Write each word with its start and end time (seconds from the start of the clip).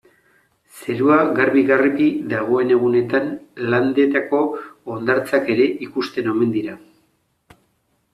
Zerua 0.75 1.17
garbi-garbi 1.39 2.07
dagoen 2.31 2.73
egunetan 2.75 3.29
Landetako 3.73 4.39
hondartzak 4.95 5.53
ere 5.57 5.69
ikusten 5.89 6.31
omen 6.33 6.57
dira. 6.57 6.75